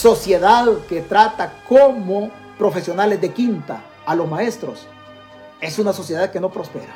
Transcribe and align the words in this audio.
sociedad 0.00 0.66
que 0.88 1.02
trata 1.02 1.52
como 1.68 2.30
profesionales 2.56 3.20
de 3.20 3.34
quinta 3.34 3.82
a 4.06 4.14
los 4.14 4.26
maestros, 4.26 4.86
es 5.60 5.78
una 5.78 5.92
sociedad 5.92 6.30
que 6.30 6.40
no 6.40 6.50
prospera. 6.50 6.94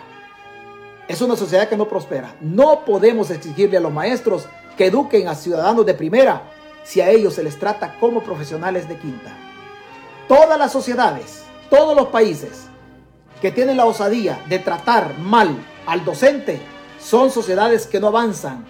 Es 1.07 1.21
una 1.21 1.37
sociedad 1.37 1.69
que 1.69 1.77
no 1.77 1.87
prospera. 1.87 2.35
No 2.41 2.87
podemos 2.87 3.30
exigirle 3.30 3.77
a 3.77 3.80
los 3.80 3.93
maestros 3.93 4.48
que 4.79 4.87
eduquen 4.87 5.29
a 5.29 5.35
ciudadanos 5.35 5.85
de 5.85 5.93
primera 5.93 6.45
si 6.82 7.03
a 7.03 7.11
ellos 7.11 7.35
se 7.35 7.43
les 7.43 7.59
trata 7.59 7.95
como 8.01 8.23
profesionales 8.23 8.89
de 8.89 8.96
quinta. 8.96 9.36
Todas 10.27 10.59
las 10.59 10.73
sociedades, 10.73 11.45
todos 11.68 11.95
los 11.95 12.07
países 12.07 12.68
que 13.43 13.50
tienen 13.50 13.77
la 13.77 13.84
osadía 13.84 14.43
de 14.48 14.61
tratar 14.61 15.18
mal 15.18 15.62
al 15.84 16.07
docente 16.07 16.59
son 16.98 17.30
sociedades 17.30 17.86
que 17.86 18.00
no 18.00 18.07
avanzan, 18.07 18.64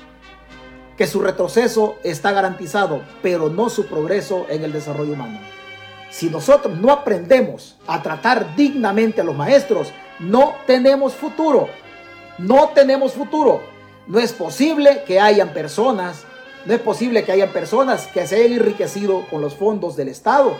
que 0.96 1.06
su 1.06 1.20
retroceso 1.20 1.96
está 2.04 2.32
garantizado, 2.32 3.02
pero 3.22 3.48
no 3.48 3.68
su 3.68 3.86
progreso 3.86 4.46
en 4.48 4.64
el 4.64 4.72
desarrollo 4.72 5.12
humano. 5.12 5.40
Si 6.10 6.30
nosotros 6.30 6.78
no 6.78 6.92
aprendemos 6.92 7.76
a 7.86 8.00
tratar 8.00 8.54
dignamente 8.54 9.20
a 9.20 9.24
los 9.24 9.34
maestros, 9.34 9.92
no 10.20 10.54
tenemos 10.66 11.14
futuro. 11.14 11.68
No 12.38 12.68
tenemos 12.68 13.14
futuro. 13.14 13.62
No 14.06 14.20
es 14.20 14.32
posible 14.32 15.02
que 15.06 15.18
hayan 15.18 15.52
personas, 15.52 16.24
no 16.66 16.74
es 16.74 16.80
posible 16.80 17.24
que 17.24 17.32
hayan 17.32 17.50
personas 17.50 18.06
que 18.06 18.26
se 18.26 18.36
hayan 18.36 18.52
enriquecido 18.52 19.26
con 19.28 19.40
los 19.40 19.54
fondos 19.54 19.96
del 19.96 20.08
Estado. 20.08 20.56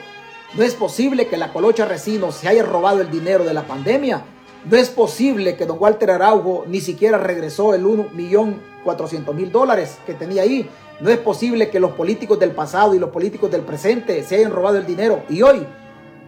No 0.54 0.62
es 0.62 0.74
posible 0.74 1.28
que 1.28 1.36
la 1.36 1.52
colocha 1.52 1.84
Resino 1.84 2.32
se 2.32 2.48
haya 2.48 2.62
robado 2.62 3.00
el 3.00 3.10
dinero 3.10 3.44
de 3.44 3.54
la 3.54 3.62
pandemia. 3.62 4.22
No 4.64 4.78
es 4.78 4.88
posible 4.88 5.56
que 5.56 5.66
don 5.66 5.76
Walter 5.78 6.10
Araujo 6.10 6.64
ni 6.66 6.80
siquiera 6.80 7.18
regresó 7.18 7.74
el 7.74 7.84
1.400.000 7.84 9.50
dólares 9.50 9.98
que 10.06 10.14
tenía 10.14 10.42
ahí. 10.42 10.70
No 11.00 11.10
es 11.10 11.18
posible 11.18 11.68
que 11.68 11.80
los 11.80 11.92
políticos 11.92 12.38
del 12.38 12.52
pasado 12.52 12.94
y 12.94 12.98
los 12.98 13.10
políticos 13.10 13.50
del 13.50 13.60
presente 13.60 14.22
se 14.22 14.36
hayan 14.36 14.52
robado 14.52 14.78
el 14.78 14.86
dinero. 14.86 15.22
Y 15.28 15.42
hoy, 15.42 15.66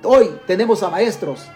hoy 0.02 0.38
tenemos 0.46 0.82
a 0.82 0.90
maestros 0.90 1.46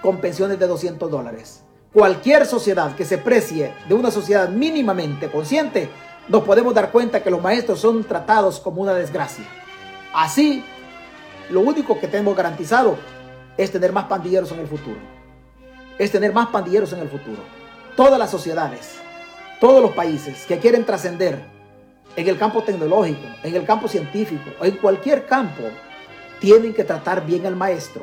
con 0.00 0.16
pensiones 0.16 0.58
de 0.58 0.66
200 0.66 1.10
dólares. 1.10 1.62
Cualquier 1.92 2.46
sociedad 2.46 2.96
que 2.96 3.04
se 3.04 3.18
precie 3.18 3.74
de 3.86 3.94
una 3.94 4.10
sociedad 4.10 4.48
mínimamente 4.48 5.30
consciente, 5.30 5.90
nos 6.28 6.44
podemos 6.44 6.72
dar 6.72 6.90
cuenta 6.90 7.22
que 7.22 7.30
los 7.30 7.42
maestros 7.42 7.80
son 7.80 8.04
tratados 8.04 8.60
como 8.60 8.80
una 8.80 8.94
desgracia. 8.94 9.44
Así, 10.14 10.64
lo 11.50 11.60
único 11.60 12.00
que 12.00 12.08
tenemos 12.08 12.34
garantizado 12.34 12.96
es 13.58 13.70
tener 13.70 13.92
más 13.92 14.04
pandilleros 14.04 14.52
en 14.52 14.60
el 14.60 14.68
futuro. 14.68 15.19
Es 16.00 16.10
tener 16.10 16.32
más 16.32 16.48
pandilleros 16.48 16.94
en 16.94 17.00
el 17.00 17.10
futuro. 17.10 17.42
Todas 17.94 18.18
las 18.18 18.30
sociedades, 18.30 18.94
todos 19.60 19.82
los 19.82 19.90
países 19.90 20.46
que 20.46 20.58
quieren 20.58 20.86
trascender 20.86 21.44
en 22.16 22.26
el 22.26 22.38
campo 22.38 22.62
tecnológico, 22.62 23.20
en 23.42 23.54
el 23.54 23.66
campo 23.66 23.86
científico, 23.86 24.50
en 24.62 24.78
cualquier 24.78 25.26
campo, 25.26 25.62
tienen 26.40 26.72
que 26.72 26.84
tratar 26.84 27.26
bien 27.26 27.44
al 27.44 27.54
maestro 27.54 28.02